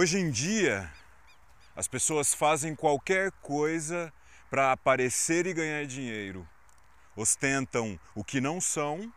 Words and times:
Hoje 0.00 0.16
em 0.16 0.30
dia, 0.30 0.88
as 1.74 1.88
pessoas 1.88 2.32
fazem 2.32 2.72
qualquer 2.72 3.32
coisa 3.42 4.12
para 4.48 4.70
aparecer 4.70 5.44
e 5.44 5.52
ganhar 5.52 5.84
dinheiro. 5.86 6.48
Ostentam 7.16 7.98
o 8.14 8.22
que 8.22 8.40
não 8.40 8.60
são 8.60 9.12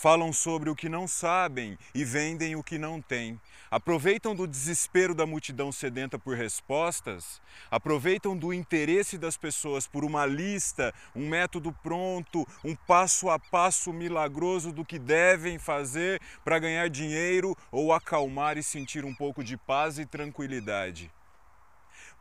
falam 0.00 0.32
sobre 0.32 0.70
o 0.70 0.74
que 0.74 0.88
não 0.88 1.06
sabem 1.06 1.78
e 1.94 2.06
vendem 2.06 2.56
o 2.56 2.64
que 2.64 2.78
não 2.78 3.02
têm. 3.02 3.38
Aproveitam 3.70 4.34
do 4.34 4.46
desespero 4.46 5.14
da 5.14 5.26
multidão 5.26 5.70
sedenta 5.70 6.18
por 6.18 6.34
respostas, 6.34 7.38
aproveitam 7.70 8.34
do 8.34 8.50
interesse 8.50 9.18
das 9.18 9.36
pessoas 9.36 9.86
por 9.86 10.02
uma 10.02 10.24
lista, 10.24 10.94
um 11.14 11.28
método 11.28 11.70
pronto, 11.82 12.48
um 12.64 12.74
passo 12.74 13.28
a 13.28 13.38
passo 13.38 13.92
milagroso 13.92 14.72
do 14.72 14.86
que 14.86 14.98
devem 14.98 15.58
fazer 15.58 16.18
para 16.42 16.58
ganhar 16.58 16.88
dinheiro 16.88 17.54
ou 17.70 17.92
acalmar 17.92 18.56
e 18.56 18.62
sentir 18.62 19.04
um 19.04 19.14
pouco 19.14 19.44
de 19.44 19.58
paz 19.58 19.98
e 19.98 20.06
tranquilidade. 20.06 21.12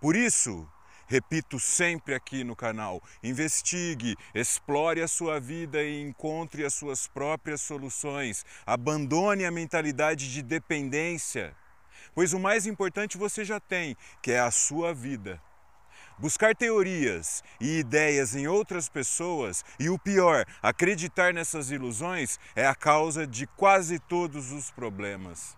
Por 0.01 0.17
isso, 0.17 0.67
Repito 1.09 1.59
sempre 1.59 2.13
aqui 2.13 2.43
no 2.43 2.55
canal: 2.55 3.01
investigue, 3.23 4.15
explore 4.33 5.01
a 5.01 5.07
sua 5.07 5.39
vida 5.39 5.81
e 5.81 5.99
encontre 6.03 6.63
as 6.63 6.75
suas 6.75 7.07
próprias 7.07 7.61
soluções. 7.61 8.45
Abandone 8.63 9.43
a 9.43 9.49
mentalidade 9.49 10.31
de 10.31 10.43
dependência, 10.43 11.55
pois 12.13 12.31
o 12.31 12.39
mais 12.39 12.67
importante 12.67 13.17
você 13.17 13.43
já 13.43 13.59
tem, 13.59 13.97
que 14.21 14.31
é 14.31 14.39
a 14.39 14.51
sua 14.51 14.93
vida. 14.93 15.41
Buscar 16.19 16.55
teorias 16.55 17.43
e 17.59 17.79
ideias 17.79 18.35
em 18.35 18.45
outras 18.45 18.87
pessoas 18.87 19.65
e 19.79 19.89
o 19.89 19.97
pior, 19.97 20.45
acreditar 20.61 21.33
nessas 21.33 21.71
ilusões 21.71 22.37
é 22.55 22.67
a 22.67 22.75
causa 22.75 23.25
de 23.25 23.47
quase 23.47 23.97
todos 23.97 24.51
os 24.51 24.69
problemas. 24.69 25.57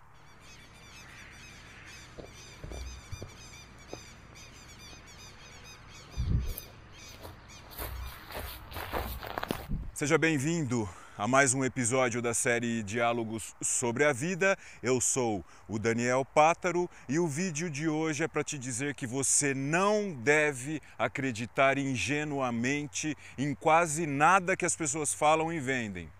Seja 9.94 10.16
bem-vindo 10.16 10.88
a 11.18 11.28
mais 11.28 11.52
um 11.52 11.62
episódio 11.62 12.22
da 12.22 12.32
série 12.32 12.82
Diálogos 12.82 13.54
sobre 13.60 14.04
a 14.06 14.12
Vida. 14.12 14.56
Eu 14.82 15.02
sou 15.02 15.44
o 15.68 15.78
Daniel 15.78 16.24
Pátaro 16.24 16.88
e 17.06 17.18
o 17.18 17.28
vídeo 17.28 17.68
de 17.68 17.90
hoje 17.90 18.24
é 18.24 18.28
para 18.28 18.42
te 18.42 18.56
dizer 18.56 18.94
que 18.94 19.06
você 19.06 19.52
não 19.52 20.14
deve 20.14 20.80
acreditar 20.98 21.76
ingenuamente 21.76 23.14
em 23.36 23.54
quase 23.54 24.06
nada 24.06 24.56
que 24.56 24.64
as 24.64 24.74
pessoas 24.74 25.12
falam 25.12 25.52
e 25.52 25.60
vendem. 25.60 26.10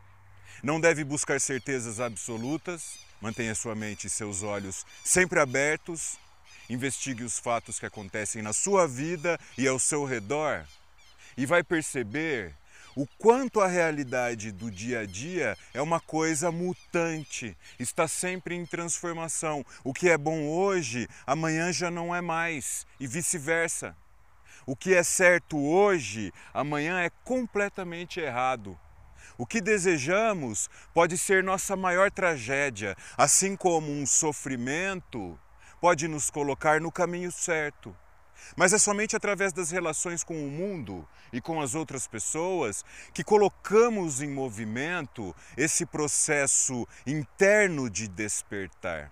Não 0.62 0.78
deve 0.78 1.02
buscar 1.02 1.40
certezas 1.40 1.98
absolutas, 1.98 2.98
mantenha 3.22 3.54
sua 3.54 3.74
mente 3.74 4.06
e 4.06 4.10
seus 4.10 4.42
olhos 4.42 4.84
sempre 5.02 5.40
abertos, 5.40 6.18
investigue 6.68 7.24
os 7.24 7.38
fatos 7.38 7.80
que 7.80 7.86
acontecem 7.86 8.42
na 8.42 8.52
sua 8.52 8.86
vida 8.86 9.40
e 9.56 9.66
ao 9.66 9.78
seu 9.78 10.04
redor 10.04 10.62
e 11.38 11.46
vai 11.46 11.62
perceber 11.62 12.54
o 12.94 13.06
quanto 13.18 13.60
a 13.60 13.66
realidade 13.66 14.52
do 14.52 14.70
dia 14.70 15.00
a 15.00 15.06
dia 15.06 15.56
é 15.72 15.80
uma 15.80 16.00
coisa 16.00 16.52
mutante, 16.52 17.56
está 17.78 18.06
sempre 18.06 18.54
em 18.54 18.66
transformação. 18.66 19.64
O 19.82 19.94
que 19.94 20.10
é 20.10 20.18
bom 20.18 20.46
hoje, 20.48 21.08
amanhã 21.26 21.72
já 21.72 21.90
não 21.90 22.14
é 22.14 22.20
mais, 22.20 22.86
e 23.00 23.06
vice-versa. 23.06 23.96
O 24.66 24.76
que 24.76 24.94
é 24.94 25.02
certo 25.02 25.58
hoje, 25.58 26.32
amanhã 26.52 27.00
é 27.00 27.10
completamente 27.24 28.20
errado. 28.20 28.78
O 29.38 29.46
que 29.46 29.60
desejamos 29.60 30.68
pode 30.92 31.16
ser 31.16 31.42
nossa 31.42 31.74
maior 31.74 32.10
tragédia, 32.10 32.96
assim 33.16 33.56
como 33.56 33.90
um 33.90 34.06
sofrimento 34.06 35.38
pode 35.80 36.06
nos 36.06 36.30
colocar 36.30 36.80
no 36.80 36.92
caminho 36.92 37.32
certo. 37.32 37.96
Mas 38.56 38.72
é 38.72 38.78
somente 38.78 39.16
através 39.16 39.52
das 39.52 39.70
relações 39.70 40.22
com 40.22 40.46
o 40.46 40.50
mundo 40.50 41.06
e 41.32 41.40
com 41.40 41.60
as 41.60 41.74
outras 41.74 42.06
pessoas 42.06 42.84
que 43.14 43.24
colocamos 43.24 44.20
em 44.20 44.30
movimento 44.30 45.34
esse 45.56 45.86
processo 45.86 46.86
interno 47.06 47.88
de 47.88 48.08
despertar, 48.08 49.10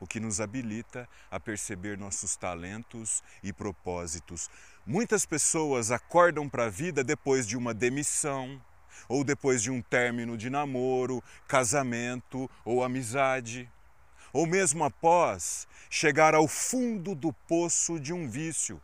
o 0.00 0.06
que 0.06 0.18
nos 0.18 0.40
habilita 0.40 1.08
a 1.30 1.38
perceber 1.38 1.96
nossos 1.96 2.36
talentos 2.36 3.22
e 3.42 3.52
propósitos. 3.52 4.50
Muitas 4.84 5.24
pessoas 5.24 5.90
acordam 5.90 6.48
para 6.48 6.64
a 6.64 6.70
vida 6.70 7.04
depois 7.04 7.46
de 7.46 7.56
uma 7.56 7.72
demissão, 7.72 8.60
ou 9.08 9.24
depois 9.24 9.62
de 9.62 9.70
um 9.70 9.80
término 9.80 10.36
de 10.36 10.50
namoro, 10.50 11.22
casamento 11.46 12.50
ou 12.64 12.82
amizade 12.82 13.70
ou 14.32 14.46
mesmo 14.46 14.84
após 14.84 15.66
chegar 15.88 16.34
ao 16.34 16.46
fundo 16.46 17.14
do 17.14 17.32
poço 17.32 17.98
de 17.98 18.12
um 18.12 18.28
vício. 18.28 18.80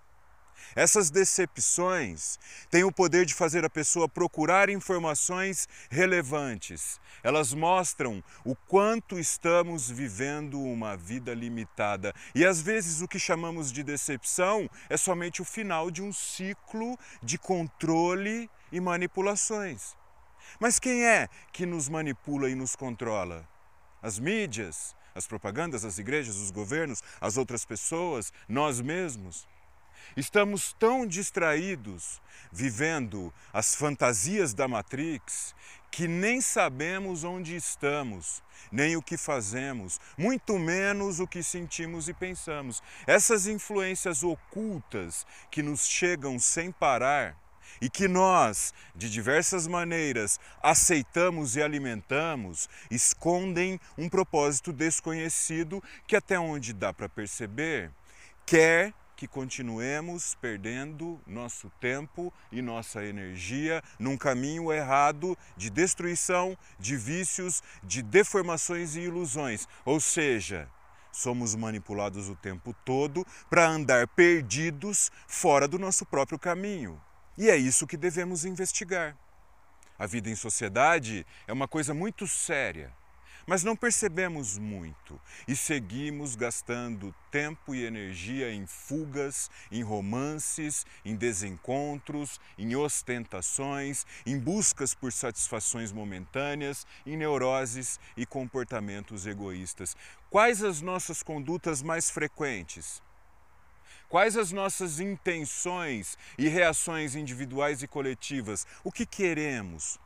Essas 0.74 1.10
decepções 1.10 2.38
têm 2.70 2.82
o 2.82 2.92
poder 2.92 3.24
de 3.24 3.34
fazer 3.34 3.64
a 3.64 3.70
pessoa 3.70 4.08
procurar 4.08 4.68
informações 4.68 5.68
relevantes. 5.90 7.00
Elas 7.22 7.54
mostram 7.54 8.22
o 8.44 8.54
quanto 8.54 9.18
estamos 9.18 9.90
vivendo 9.90 10.60
uma 10.60 10.96
vida 10.96 11.32
limitada. 11.34 12.12
E 12.34 12.44
às 12.44 12.60
vezes 12.60 13.00
o 13.00 13.08
que 13.08 13.18
chamamos 13.18 13.72
de 13.72 13.82
decepção 13.82 14.68
é 14.88 14.96
somente 14.96 15.40
o 15.40 15.44
final 15.44 15.90
de 15.90 16.02
um 16.02 16.12
ciclo 16.12 16.98
de 17.22 17.38
controle 17.38 18.50
e 18.72 18.80
manipulações. 18.80 19.94
Mas 20.58 20.78
quem 20.78 21.04
é 21.04 21.28
que 21.52 21.66
nos 21.66 21.88
manipula 21.88 22.48
e 22.48 22.54
nos 22.54 22.74
controla? 22.74 23.46
As 24.02 24.18
mídias, 24.18 24.95
as 25.16 25.27
propagandas, 25.27 25.84
as 25.84 25.99
igrejas, 25.99 26.37
os 26.37 26.50
governos, 26.50 27.03
as 27.21 27.38
outras 27.38 27.65
pessoas, 27.65 28.32
nós 28.47 28.81
mesmos. 28.81 29.49
Estamos 30.15 30.75
tão 30.78 31.06
distraídos 31.06 32.21
vivendo 32.53 33.32
as 33.53 33.75
fantasias 33.75 34.53
da 34.53 34.69
Matrix 34.69 35.55
que 35.91 36.06
nem 36.06 36.43
sabemos 36.43 37.25
onde 37.25 37.56
estamos, 37.56 38.43
nem 38.71 38.97
o 38.97 39.03
que 39.03 39.16
fazemos, 39.16 39.99
muito 40.19 40.59
menos 40.59 41.19
o 41.19 41.26
que 41.26 41.43
sentimos 41.43 42.09
e 42.09 42.12
pensamos. 42.12 42.82
Essas 43.06 43.47
influências 43.47 44.22
ocultas 44.22 45.26
que 45.50 45.62
nos 45.62 45.87
chegam 45.87 46.38
sem 46.38 46.71
parar 46.71 47.34
e 47.81 47.88
que 47.91 48.09
nós, 48.09 48.72
de 48.94 49.10
diversas 49.10 49.66
maneiras, 49.66 50.38
aceitamos 50.62 51.56
e 51.56 51.62
alimentamos, 51.62 52.69
escondem 52.91 53.81
um 53.97 54.09
propósito 54.09 54.72
desconhecido 54.72 55.82
que, 56.06 56.16
até 56.16 56.38
onde 56.38 56.72
dá 56.72 56.92
para 56.92 57.09
perceber, 57.09 57.91
quer 58.44 58.92
que 59.16 59.26
continuemos 59.26 60.34
perdendo 60.34 61.19
nosso 61.26 61.70
tempo 61.81 62.32
e 62.53 62.60
nossa 62.60 63.03
energia 63.03 63.82
num 63.98 64.16
caminho 64.16 64.70
errado 64.70 65.37
de 65.56 65.70
destruição, 65.70 66.56
de 66.78 66.97
vícios, 66.97 67.62
de 67.82 68.03
deformações 68.03 68.94
e 68.94 69.00
ilusões. 69.00 69.66
Ou 69.87 69.98
seja, 70.00 70.69
somos 71.10 71.54
manipulados 71.54 72.28
o 72.28 72.37
tempo 72.37 72.75
todo 72.84 73.26
para 73.48 73.66
andar 73.66 74.06
perdidos 74.06 75.10
fora 75.26 75.66
do 75.66 75.78
nosso 75.78 76.04
próprio 76.04 76.38
caminho. 76.38 77.00
E 77.38 77.50
é 77.50 77.56
isso 77.56 77.86
que 77.86 77.97
devemos 77.97 78.44
investigar. 78.44 79.16
A 79.98 80.06
vida 80.06 80.30
em 80.30 80.34
sociedade 80.34 81.26
é 81.47 81.52
uma 81.52 81.69
coisa 81.69 81.92
muito 81.92 82.26
séria, 82.26 82.92
mas 83.47 83.62
não 83.62 83.76
percebemos 83.76 84.58
muito 84.58 85.20
e 85.46 85.54
seguimos 85.54 86.34
gastando 86.34 87.14
tempo 87.30 87.75
e 87.75 87.84
energia 87.84 88.50
em 88.52 88.66
fugas, 88.66 89.50
em 89.70 89.82
romances, 89.82 90.84
em 91.05 91.14
desencontros, 91.14 92.40
em 92.58 92.75
ostentações, 92.75 94.05
em 94.26 94.38
buscas 94.38 94.94
por 94.94 95.12
satisfações 95.12 95.93
momentâneas, 95.93 96.87
em 97.06 97.16
neuroses 97.16 98.00
e 98.16 98.26
comportamentos 98.26 99.26
egoístas. 99.26 99.94
Quais 100.31 100.62
as 100.64 100.81
nossas 100.81 101.22
condutas 101.22 101.82
mais 101.82 102.11
frequentes? 102.11 103.02
Quais 104.08 104.37
as 104.37 104.53
nossas 104.53 105.00
intenções 105.00 106.17
e 106.38 106.49
reações 106.49 107.17
individuais 107.17 107.82
e 107.82 107.88
coletivas? 107.88 108.64
O 108.85 108.93
que 108.93 109.05
queremos? 109.05 109.99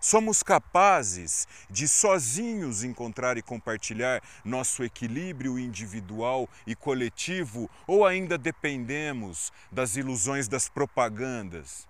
Somos 0.00 0.44
capazes 0.44 1.48
de 1.68 1.88
sozinhos 1.88 2.84
encontrar 2.84 3.36
e 3.36 3.42
compartilhar 3.42 4.22
nosso 4.44 4.84
equilíbrio 4.84 5.58
individual 5.58 6.48
e 6.64 6.76
coletivo 6.76 7.68
ou 7.84 8.06
ainda 8.06 8.38
dependemos 8.38 9.52
das 9.72 9.96
ilusões 9.96 10.46
das 10.46 10.68
propagandas? 10.68 11.88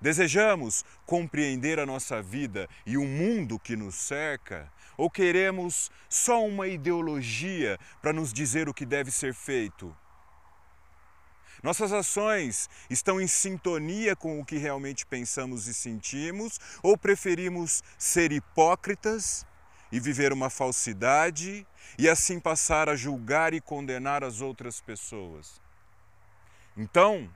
Desejamos 0.00 0.84
compreender 1.06 1.78
a 1.78 1.86
nossa 1.86 2.20
vida 2.20 2.68
e 2.84 2.96
o 2.96 3.04
mundo 3.04 3.56
que 3.56 3.76
nos 3.76 3.94
cerca? 3.94 4.68
Ou 4.96 5.08
queremos 5.08 5.92
só 6.08 6.44
uma 6.44 6.66
ideologia 6.66 7.78
para 8.00 8.12
nos 8.12 8.32
dizer 8.32 8.68
o 8.68 8.74
que 8.74 8.84
deve 8.84 9.12
ser 9.12 9.32
feito? 9.32 9.96
Nossas 11.62 11.92
ações 11.92 12.68
estão 12.90 13.20
em 13.20 13.28
sintonia 13.28 14.16
com 14.16 14.40
o 14.40 14.44
que 14.44 14.56
realmente 14.56 15.06
pensamos 15.06 15.68
e 15.68 15.74
sentimos 15.74 16.58
ou 16.82 16.98
preferimos 16.98 17.84
ser 17.96 18.32
hipócritas 18.32 19.46
e 19.92 20.00
viver 20.00 20.32
uma 20.32 20.50
falsidade 20.50 21.64
e 21.96 22.08
assim 22.08 22.40
passar 22.40 22.88
a 22.88 22.96
julgar 22.96 23.54
e 23.54 23.60
condenar 23.60 24.24
as 24.24 24.40
outras 24.40 24.80
pessoas. 24.80 25.60
Então, 26.76 27.30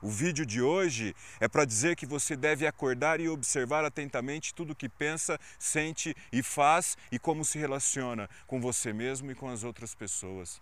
o 0.00 0.08
vídeo 0.08 0.46
de 0.46 0.62
hoje 0.62 1.16
é 1.40 1.48
para 1.48 1.64
dizer 1.64 1.96
que 1.96 2.06
você 2.06 2.36
deve 2.36 2.68
acordar 2.68 3.20
e 3.20 3.28
observar 3.28 3.84
atentamente 3.84 4.54
tudo 4.54 4.72
o 4.72 4.76
que 4.76 4.88
pensa, 4.88 5.40
sente 5.58 6.14
e 6.30 6.44
faz 6.44 6.96
e 7.10 7.18
como 7.18 7.44
se 7.44 7.58
relaciona 7.58 8.28
com 8.46 8.60
você 8.60 8.92
mesmo 8.92 9.32
e 9.32 9.34
com 9.34 9.48
as 9.48 9.64
outras 9.64 9.94
pessoas. 9.94 10.60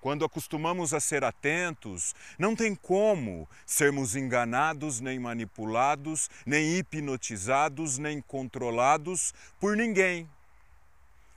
Quando 0.00 0.24
acostumamos 0.24 0.92
a 0.92 1.00
ser 1.00 1.24
atentos, 1.24 2.14
não 2.38 2.56
tem 2.56 2.74
como 2.74 3.48
sermos 3.64 4.16
enganados, 4.16 5.00
nem 5.00 5.18
manipulados, 5.18 6.28
nem 6.44 6.76
hipnotizados, 6.76 7.98
nem 7.98 8.20
controlados 8.20 9.32
por 9.60 9.76
ninguém. 9.76 10.28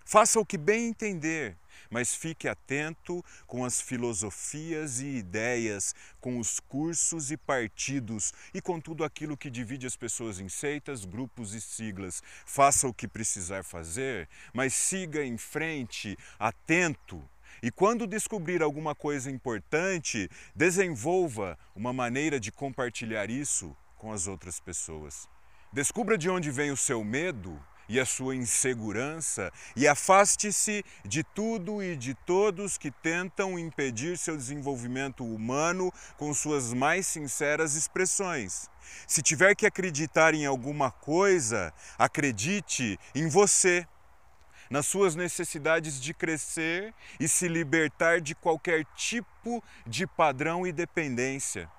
Faça 0.08 0.40
o 0.40 0.46
que 0.46 0.56
bem 0.56 0.90
entender, 0.90 1.58
mas 1.90 2.14
fique 2.14 2.48
atento 2.48 3.26
com 3.48 3.66
as 3.66 3.82
filosofias 3.82 5.00
e 5.00 5.18
ideias, 5.18 5.96
com 6.22 6.38
os 6.38 6.60
cursos 6.60 7.32
e 7.32 7.38
partidos 7.38 8.32
e 8.54 8.62
com 8.62 8.80
tudo 8.80 9.04
aquilo 9.04 9.36
que 9.36 9.50
divide 9.50 9.88
as 9.88 9.96
pessoas 9.96 10.40
em 10.40 10.48
seitas, 10.48 11.06
grupos 11.06 11.56
e 11.56 11.62
siglas. 11.62 12.22
Faça 12.46 12.88
o 12.88 12.94
que 12.94 13.08
precisar 13.08 13.64
fazer, 13.64 14.30
mas 14.54 14.76
siga 14.76 15.26
em 15.26 15.40
frente, 15.40 16.16
atento. 16.38 17.28
E 17.62 17.72
quando 17.72 18.08
descobrir 18.08 18.62
alguma 18.62 18.94
coisa 18.94 19.30
importante, 19.32 20.30
desenvolva 20.56 21.58
uma 21.76 21.94
maneira 21.94 22.40
de 22.40 22.52
compartilhar 22.52 23.30
isso 23.30 23.76
com 23.98 24.12
as 24.12 24.28
outras 24.28 24.60
pessoas. 24.60 25.28
Descubra 25.72 26.18
de 26.18 26.30
onde 26.30 26.52
vem 26.52 26.72
o 26.72 26.78
seu 26.78 27.04
medo 27.04 27.60
e 27.88 28.00
a 28.00 28.06
sua 28.06 28.36
insegurança 28.36 29.52
e 29.76 29.88
afaste-se 29.88 30.84
de 31.04 31.24
tudo 31.24 31.84
e 31.84 31.96
de 31.96 32.14
todos 32.14 32.78
que 32.78 32.92
tentam 32.92 33.58
impedir 33.60 34.18
seu 34.18 34.36
desenvolvimento 34.36 35.24
humano 35.24 35.92
com 36.18 36.34
suas 36.34 36.74
mais 36.74 37.06
sinceras 37.08 37.76
expressões. 37.76 38.70
Se 39.08 39.22
tiver 39.22 39.56
que 39.56 39.66
acreditar 39.66 40.34
em 40.34 40.46
alguma 40.46 40.92
coisa, 40.92 41.74
acredite 41.98 43.00
em 43.14 43.28
você, 43.28 43.88
nas 44.70 44.86
suas 44.86 45.16
necessidades 45.16 46.02
de 46.02 46.14
crescer 46.14 46.94
e 47.20 47.28
se 47.28 47.48
libertar 47.48 48.22
de 48.22 48.36
qualquer 48.36 48.86
tipo 48.96 49.64
de 49.86 50.08
padrão 50.08 50.66
e 50.66 50.72
dependência. 50.72 51.70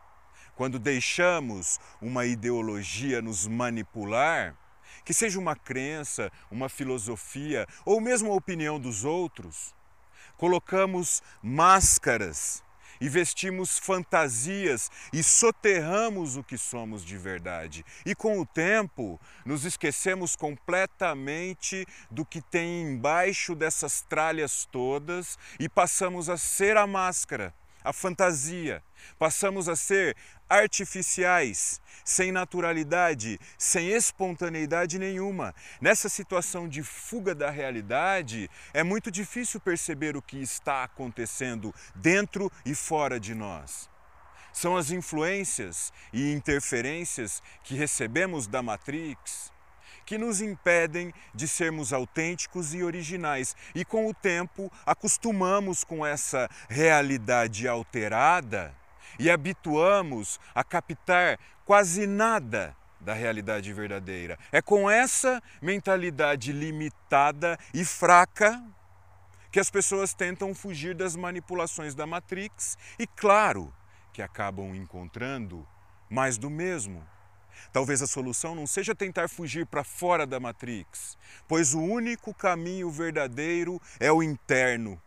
Quando 0.54 0.78
deixamos 0.78 1.78
uma 2.00 2.24
ideologia 2.24 3.20
nos 3.20 3.46
manipular, 3.46 4.56
que 5.04 5.12
seja 5.12 5.38
uma 5.38 5.54
crença, 5.54 6.32
uma 6.50 6.68
filosofia 6.68 7.66
ou 7.84 8.00
mesmo 8.00 8.32
a 8.32 8.34
opinião 8.34 8.80
dos 8.80 9.04
outros, 9.04 9.74
colocamos 10.36 11.22
máscaras 11.42 12.64
e 13.00 13.08
vestimos 13.08 13.78
fantasias 13.78 14.90
e 15.12 15.22
soterramos 15.22 16.36
o 16.36 16.42
que 16.42 16.58
somos 16.58 17.04
de 17.04 17.16
verdade. 17.16 17.84
E 18.04 18.14
com 18.14 18.40
o 18.40 18.46
tempo, 18.46 19.20
nos 19.44 19.64
esquecemos 19.64 20.36
completamente 20.36 21.86
do 22.10 22.24
que 22.24 22.40
tem 22.40 22.82
embaixo 22.82 23.54
dessas 23.54 24.02
tralhas 24.02 24.66
todas 24.70 25.38
e 25.58 25.68
passamos 25.68 26.28
a 26.28 26.36
ser 26.36 26.76
a 26.76 26.86
máscara, 26.86 27.54
a 27.86 27.92
fantasia. 27.92 28.82
Passamos 29.18 29.68
a 29.68 29.76
ser 29.76 30.16
artificiais, 30.48 31.80
sem 32.04 32.32
naturalidade, 32.32 33.38
sem 33.56 33.90
espontaneidade 33.90 34.98
nenhuma. 34.98 35.54
Nessa 35.80 36.08
situação 36.08 36.68
de 36.68 36.82
fuga 36.82 37.34
da 37.34 37.48
realidade, 37.48 38.50
é 38.74 38.82
muito 38.82 39.10
difícil 39.10 39.60
perceber 39.60 40.16
o 40.16 40.22
que 40.22 40.42
está 40.42 40.82
acontecendo 40.82 41.72
dentro 41.94 42.50
e 42.64 42.74
fora 42.74 43.20
de 43.20 43.34
nós. 43.34 43.88
São 44.52 44.76
as 44.76 44.90
influências 44.90 45.92
e 46.12 46.32
interferências 46.32 47.42
que 47.62 47.76
recebemos 47.76 48.48
da 48.48 48.62
Matrix 48.62 49.52
que 50.06 50.16
nos 50.16 50.40
impedem 50.40 51.12
de 51.34 51.48
sermos 51.48 51.92
autênticos 51.92 52.72
e 52.72 52.82
originais. 52.82 53.56
E 53.74 53.84
com 53.84 54.06
o 54.06 54.14
tempo 54.14 54.72
acostumamos 54.86 55.82
com 55.84 56.06
essa 56.06 56.48
realidade 56.68 57.66
alterada 57.66 58.74
e 59.18 59.30
habituamos 59.30 60.38
a 60.54 60.62
captar 60.62 61.38
quase 61.64 62.06
nada 62.06 62.74
da 63.00 63.12
realidade 63.12 63.72
verdadeira. 63.72 64.38
É 64.50 64.62
com 64.62 64.90
essa 64.90 65.42
mentalidade 65.60 66.52
limitada 66.52 67.58
e 67.74 67.84
fraca 67.84 68.62
que 69.50 69.60
as 69.60 69.70
pessoas 69.70 70.12
tentam 70.12 70.54
fugir 70.54 70.94
das 70.94 71.16
manipulações 71.16 71.94
da 71.94 72.06
Matrix 72.06 72.76
e, 72.98 73.06
claro, 73.06 73.72
que 74.12 74.22
acabam 74.22 74.74
encontrando 74.74 75.66
mais 76.10 76.36
do 76.36 76.50
mesmo. 76.50 77.06
Talvez 77.72 78.02
a 78.02 78.06
solução 78.06 78.54
não 78.54 78.66
seja 78.66 78.94
tentar 78.94 79.28
fugir 79.28 79.66
para 79.66 79.84
fora 79.84 80.26
da 80.26 80.40
Matrix, 80.40 81.16
pois 81.46 81.74
o 81.74 81.80
único 81.80 82.32
caminho 82.32 82.90
verdadeiro 82.90 83.80
é 84.00 84.10
o 84.10 84.22
interno, 84.22 85.00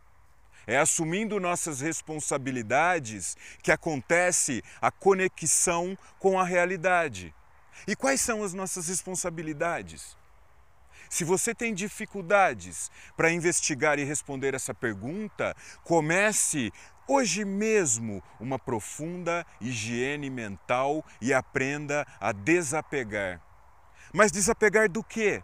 é 0.66 0.78
assumindo 0.78 1.40
nossas 1.40 1.80
responsabilidades 1.80 3.36
que 3.62 3.72
acontece 3.72 4.62
a 4.80 4.90
conexão 4.90 5.96
com 6.18 6.38
a 6.38 6.44
realidade. 6.44 7.34
E 7.86 7.96
quais 7.96 8.20
são 8.20 8.42
as 8.44 8.52
nossas 8.52 8.88
responsabilidades? 8.88 10.16
Se 11.08 11.24
você 11.24 11.52
tem 11.52 11.74
dificuldades 11.74 12.88
para 13.16 13.32
investigar 13.32 13.98
e 13.98 14.04
responder 14.04 14.54
essa 14.54 14.72
pergunta, 14.72 15.56
comece 15.82 16.72
hoje 17.10 17.44
mesmo 17.44 18.22
uma 18.38 18.56
profunda 18.56 19.44
higiene 19.60 20.30
mental 20.30 21.04
e 21.20 21.34
aprenda 21.34 22.06
a 22.20 22.30
desapegar. 22.30 23.40
Mas 24.14 24.30
desapegar 24.30 24.88
do 24.88 25.02
quê? 25.02 25.42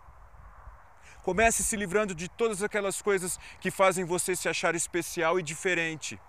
Comece 1.24 1.64
se 1.64 1.74
livrando 1.76 2.14
de 2.14 2.28
todas 2.28 2.62
aquelas 2.62 3.02
coisas 3.02 3.36
que 3.60 3.72
fazem 3.72 4.04
você 4.04 4.36
se 4.36 4.48
achar 4.48 4.76
especial 4.76 5.40
e 5.40 5.42
diferente. 5.42 6.20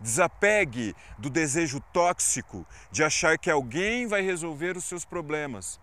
Desapegue 0.00 0.94
do 1.18 1.28
desejo 1.28 1.80
tóxico 1.92 2.64
de 2.92 3.02
achar 3.02 3.36
que 3.38 3.50
alguém 3.50 4.06
vai 4.06 4.22
resolver 4.22 4.76
os 4.76 4.84
seus 4.84 5.04
problemas. 5.04 5.80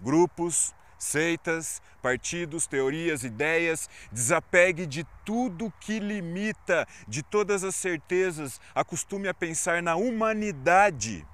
Grupos, 0.00 0.74
seitas, 0.98 1.82
partidos, 2.02 2.66
teorias, 2.66 3.24
ideias, 3.24 3.88
desapegue 4.10 4.86
de 4.86 5.06
tudo 5.24 5.72
que 5.80 5.98
limita, 5.98 6.86
de 7.06 7.22
todas 7.22 7.64
as 7.64 7.74
certezas, 7.74 8.60
acostume 8.74 9.28
a 9.28 9.34
pensar 9.34 9.82
na 9.82 9.96
humanidade 9.96 11.26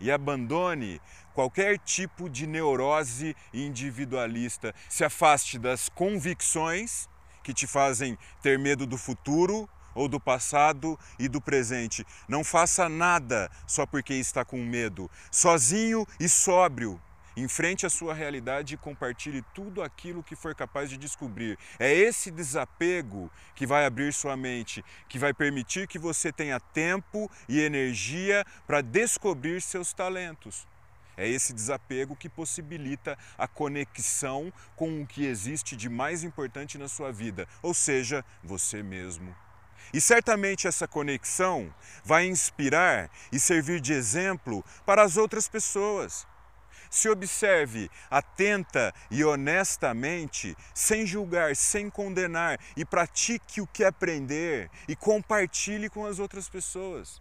e 0.00 0.10
abandone 0.10 1.00
qualquer 1.34 1.78
tipo 1.78 2.28
de 2.28 2.46
neurose 2.46 3.36
individualista. 3.52 4.74
Se 4.88 5.04
afaste 5.04 5.58
das 5.58 5.88
convicções 5.88 7.08
que 7.42 7.54
te 7.54 7.66
fazem 7.66 8.18
ter 8.42 8.58
medo 8.58 8.86
do 8.86 8.96
futuro 8.96 9.68
ou 9.94 10.08
do 10.08 10.20
passado 10.20 10.98
e 11.18 11.28
do 11.28 11.40
presente. 11.40 12.06
Não 12.28 12.44
faça 12.44 12.88
nada 12.88 13.50
só 13.66 13.84
porque 13.84 14.14
está 14.14 14.44
com 14.44 14.58
medo. 14.58 15.10
Sozinho 15.30 16.06
e 16.20 16.28
sóbrio, 16.28 17.00
Enfrente 17.40 17.86
a 17.86 17.90
sua 17.90 18.12
realidade 18.12 18.74
e 18.74 18.76
compartilhe 18.76 19.44
tudo 19.54 19.80
aquilo 19.80 20.24
que 20.24 20.34
for 20.34 20.56
capaz 20.56 20.90
de 20.90 20.96
descobrir. 20.96 21.56
É 21.78 21.94
esse 21.94 22.32
desapego 22.32 23.30
que 23.54 23.64
vai 23.64 23.86
abrir 23.86 24.12
sua 24.12 24.36
mente, 24.36 24.84
que 25.08 25.20
vai 25.20 25.32
permitir 25.32 25.86
que 25.86 26.00
você 26.00 26.32
tenha 26.32 26.58
tempo 26.58 27.30
e 27.48 27.60
energia 27.60 28.44
para 28.66 28.80
descobrir 28.80 29.62
seus 29.62 29.92
talentos. 29.92 30.66
É 31.16 31.28
esse 31.28 31.52
desapego 31.52 32.16
que 32.16 32.28
possibilita 32.28 33.16
a 33.38 33.46
conexão 33.46 34.52
com 34.74 35.00
o 35.00 35.06
que 35.06 35.24
existe 35.24 35.76
de 35.76 35.88
mais 35.88 36.24
importante 36.24 36.76
na 36.76 36.88
sua 36.88 37.12
vida, 37.12 37.46
ou 37.62 37.72
seja, 37.72 38.24
você 38.42 38.82
mesmo. 38.82 39.32
E 39.94 40.00
certamente 40.00 40.66
essa 40.66 40.88
conexão 40.88 41.72
vai 42.04 42.26
inspirar 42.26 43.08
e 43.30 43.38
servir 43.38 43.80
de 43.80 43.92
exemplo 43.92 44.64
para 44.84 45.04
as 45.04 45.16
outras 45.16 45.48
pessoas. 45.48 46.26
Se 46.90 47.08
observe 47.08 47.90
atenta 48.10 48.92
e 49.10 49.24
honestamente, 49.24 50.56
sem 50.74 51.06
julgar, 51.06 51.54
sem 51.54 51.90
condenar, 51.90 52.58
e 52.76 52.84
pratique 52.84 53.60
o 53.60 53.66
que 53.66 53.84
aprender 53.84 54.70
e 54.88 54.96
compartilhe 54.96 55.88
com 55.88 56.06
as 56.06 56.18
outras 56.18 56.48
pessoas. 56.48 57.20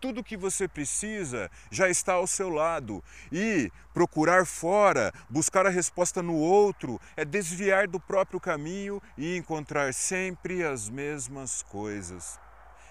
Tudo 0.00 0.20
o 0.20 0.24
que 0.24 0.36
você 0.36 0.66
precisa 0.66 1.48
já 1.70 1.88
está 1.88 2.14
ao 2.14 2.26
seu 2.26 2.48
lado 2.48 3.04
e 3.30 3.70
procurar 3.94 4.44
fora, 4.44 5.12
buscar 5.30 5.64
a 5.64 5.70
resposta 5.70 6.20
no 6.20 6.34
outro, 6.34 7.00
é 7.16 7.24
desviar 7.24 7.86
do 7.86 8.00
próprio 8.00 8.40
caminho 8.40 9.00
e 9.16 9.36
encontrar 9.36 9.94
sempre 9.94 10.64
as 10.64 10.88
mesmas 10.88 11.62
coisas. 11.62 12.40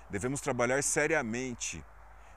Devemos 0.10 0.39
trabalhar 0.39 0.81
seriamente 0.81 1.84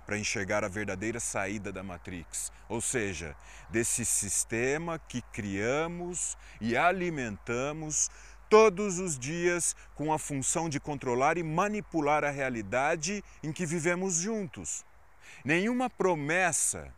para 0.07 0.19
enxergar 0.19 0.65
a 0.65 0.69
verdadeira 0.69 1.19
saída 1.19 1.73
da 1.73 1.83
Matrix, 1.83 2.53
ou 2.69 2.81
seja, 2.81 3.35
desse 3.71 4.05
sistema 4.05 4.99
que 4.99 5.23
criamos 5.33 6.37
e 6.61 6.77
alimentamos 6.77 8.11
todos 8.49 8.99
os 8.99 9.19
dias 9.19 9.75
com 9.95 10.13
a 10.13 10.19
função 10.19 10.69
de 10.69 10.79
controlar 10.79 11.39
e 11.39 11.43
manipular 11.43 12.25
a 12.25 12.31
realidade 12.31 13.25
em 13.43 13.53
que 13.53 13.67
vivemos 13.67 14.17
juntos. 14.17 14.85
Nenhuma 15.45 15.91
promessa 15.91 16.93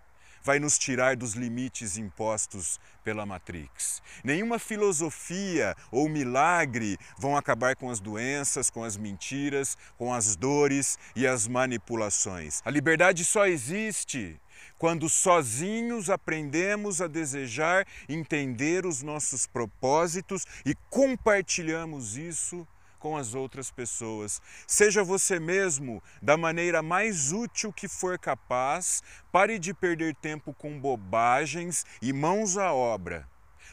vai 0.46 0.60
nos 0.60 0.78
tirar 0.78 1.16
dos 1.16 1.34
limites 1.34 1.98
impostos 1.98 2.78
pela 3.02 3.26
Matrix. 3.26 4.00
Nenhuma 4.22 4.60
filosofia 4.60 5.74
ou 5.90 6.08
milagre 6.08 6.96
vão 7.18 7.36
acabar 7.36 7.74
com 7.74 7.90
as 7.90 7.98
doenças, 7.98 8.70
com 8.70 8.84
as 8.84 8.96
mentiras, 8.96 9.76
com 9.98 10.14
as 10.14 10.36
dores 10.36 11.00
e 11.16 11.26
as 11.26 11.48
manipulações. 11.48 12.62
A 12.64 12.70
liberdade 12.70 13.24
só 13.24 13.44
existe 13.48 14.40
quando 14.78 15.08
sozinhos 15.08 16.08
aprendemos 16.08 17.00
a 17.00 17.08
desejar 17.08 17.84
entender 18.08 18.86
os 18.86 19.02
nossos 19.02 19.48
propósitos 19.48 20.46
e 20.64 20.76
compartilhamos 20.88 22.16
isso 22.16 22.64
com 22.96 23.16
as 23.16 23.34
outras 23.34 23.70
pessoas. 23.70 24.40
Seja 24.66 25.04
você 25.04 25.38
mesmo 25.38 26.02
da 26.20 26.36
maneira 26.36 26.82
mais 26.82 27.32
útil 27.32 27.72
que 27.72 27.88
for 27.88 28.18
capaz, 28.18 29.02
pare 29.30 29.58
de 29.58 29.72
perder 29.72 30.14
tempo 30.14 30.52
com 30.54 30.78
bobagens 30.78 31.84
e 32.02 32.12
mãos 32.12 32.56
à 32.56 32.72
obra. 32.72 33.28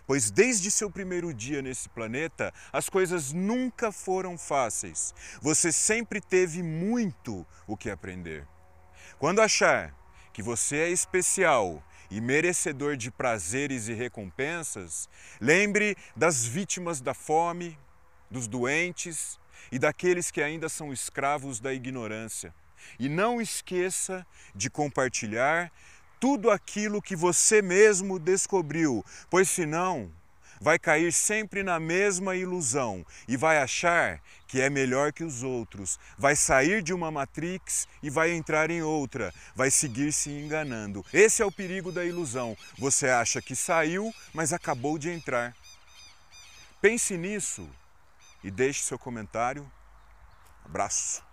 Pois 0.05 0.29
desde 0.29 0.69
seu 0.69 0.89
primeiro 0.89 1.33
dia 1.33 1.61
nesse 1.61 1.87
planeta, 1.87 2.53
as 2.71 2.89
coisas 2.89 3.31
nunca 3.31 3.91
foram 3.91 4.37
fáceis. 4.37 5.13
Você 5.41 5.71
sempre 5.71 6.19
teve 6.19 6.61
muito 6.61 7.45
o 7.65 7.77
que 7.77 7.89
aprender. 7.89 8.45
Quando 9.17 9.41
achar 9.41 9.95
que 10.33 10.43
você 10.43 10.77
é 10.77 10.89
especial 10.89 11.81
e 12.11 12.19
merecedor 12.19 12.97
de 12.97 13.09
prazeres 13.09 13.87
e 13.87 13.93
recompensas, 13.93 15.07
lembre 15.39 15.95
das 16.15 16.43
vítimas 16.43 16.99
da 16.99 17.13
fome, 17.13 17.77
dos 18.33 18.47
doentes 18.47 19.39
e 19.71 19.77
daqueles 19.77 20.31
que 20.31 20.41
ainda 20.41 20.67
são 20.67 20.91
escravos 20.91 21.59
da 21.59 21.71
ignorância. 21.71 22.53
E 22.99 23.07
não 23.07 23.39
esqueça 23.39 24.25
de 24.55 24.69
compartilhar 24.69 25.71
tudo 26.19 26.49
aquilo 26.49 27.01
que 27.01 27.15
você 27.15 27.61
mesmo 27.61 28.17
descobriu, 28.17 29.05
pois 29.29 29.49
senão 29.49 30.11
vai 30.59 30.79
cair 30.79 31.13
sempre 31.13 31.61
na 31.61 31.79
mesma 31.79 32.35
ilusão 32.35 33.05
e 33.27 33.37
vai 33.37 33.57
achar 33.59 34.19
que 34.47 34.61
é 34.61 34.69
melhor 34.69 35.11
que 35.11 35.23
os 35.23 35.43
outros, 35.43 35.99
vai 36.17 36.35
sair 36.35 36.81
de 36.81 36.93
uma 36.93 37.11
matrix 37.11 37.87
e 38.01 38.09
vai 38.09 38.31
entrar 38.31 38.71
em 38.71 38.81
outra, 38.81 39.33
vai 39.55 39.69
seguir 39.69 40.11
se 40.11 40.29
enganando. 40.29 41.05
Esse 41.13 41.41
é 41.41 41.45
o 41.45 41.51
perigo 41.51 41.91
da 41.91 42.05
ilusão. 42.05 42.57
Você 42.79 43.09
acha 43.09 43.41
que 43.41 43.55
saiu, 43.55 44.13
mas 44.33 44.53
acabou 44.53 44.97
de 44.97 45.09
entrar. 45.09 45.53
Pense 46.81 47.17
nisso 47.17 47.69
e 48.43 48.51
deixe 48.51 48.83
seu 48.83 48.99
comentário. 48.99 49.69
Abraço. 50.65 51.23